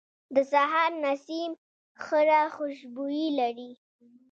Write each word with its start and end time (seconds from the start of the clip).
د 0.35 0.37
سهار 0.51 0.91
نسیم 1.05 1.51
خړه 2.03 2.41
خوشبويي 2.55 3.27
لري 3.39 3.71